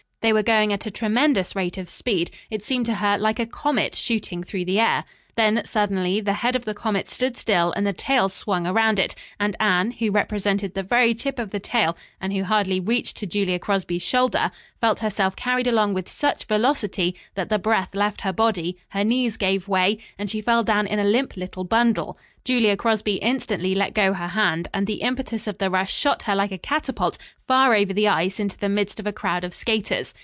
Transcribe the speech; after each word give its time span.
They 0.21 0.33
were 0.33 0.43
going 0.43 0.71
at 0.71 0.85
a 0.85 0.91
tremendous 0.91 1.55
rate 1.55 1.79
of 1.79 1.89
speed, 1.89 2.29
it 2.51 2.63
seemed 2.63 2.85
to 2.85 2.93
her, 2.93 3.17
like 3.17 3.39
a 3.39 3.45
comet 3.47 3.95
shooting 3.95 4.43
through 4.43 4.65
the 4.65 4.79
air. 4.79 5.03
Then, 5.35 5.63
suddenly, 5.65 6.21
the 6.21 6.33
head 6.33 6.55
of 6.55 6.65
the 6.65 6.75
comet 6.75 7.07
stood 7.07 7.35
still 7.37 7.71
and 7.71 7.87
the 7.87 7.93
tail 7.93 8.29
swung 8.29 8.67
around 8.67 8.99
it, 8.99 9.15
and 9.39 9.55
Anne, 9.59 9.91
who 9.91 10.11
represented 10.11 10.75
the 10.75 10.83
very 10.83 11.15
tip 11.15 11.39
of 11.39 11.49
the 11.49 11.59
tail 11.59 11.97
and 12.19 12.33
who 12.33 12.43
hardly 12.43 12.79
reached 12.79 13.17
to 13.17 13.25
Julia 13.25 13.57
Crosby's 13.57 14.01
shoulder, 14.03 14.51
felt 14.79 14.99
herself 14.99 15.35
carried 15.35 15.67
along 15.67 15.95
with 15.95 16.07
such 16.09 16.43
velocity 16.43 17.15
that 17.33 17.49
the 17.49 17.57
breath 17.57 17.95
left 17.95 18.21
her 18.21 18.33
body, 18.33 18.77
her 18.89 19.05
knees 19.05 19.37
gave 19.37 19.69
way 19.69 19.97
and 20.19 20.29
she 20.29 20.41
fell 20.41 20.63
down 20.63 20.85
in 20.85 20.99
a 20.99 21.03
limp 21.05 21.37
little 21.37 21.63
bundle. 21.63 22.17
Julia 22.43 22.75
Crosby 22.75 23.13
instantly 23.15 23.73
let 23.73 23.93
go 23.93 24.13
her 24.13 24.29
hand 24.29 24.67
and 24.73 24.85
the 24.85 25.01
impetus 25.01 25.47
of 25.47 25.59
the 25.59 25.69
rush 25.69 25.93
shot 25.93 26.23
her 26.23 26.35
like 26.35 26.51
a 26.51 26.57
catapult 26.57 27.17
far 27.47 27.73
over 27.73 27.93
the 27.93 28.07
ice 28.09 28.39
into 28.39 28.57
the 28.57 28.69
midst 28.69 28.99
of 28.99 29.07
a 29.07 29.13
crowd 29.13 29.43
of 29.45 29.53
skaters. 29.53 30.13